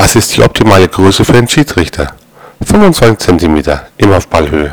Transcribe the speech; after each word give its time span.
Was 0.00 0.14
ist 0.14 0.36
die 0.36 0.42
optimale 0.42 0.86
Größe 0.86 1.24
für 1.24 1.32
einen 1.32 1.48
Schiedsrichter? 1.48 2.12
25 2.64 3.18
cm, 3.18 3.80
immer 3.96 4.18
auf 4.18 4.28
Ballhöhe. 4.28 4.70